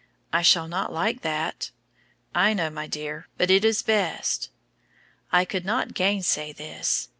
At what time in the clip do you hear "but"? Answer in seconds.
3.37-3.51